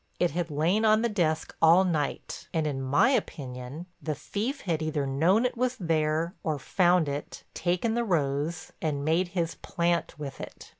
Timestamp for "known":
5.05-5.45